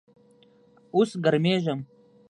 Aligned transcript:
اوس 0.95 1.09
ګرمیږم 1.23 1.79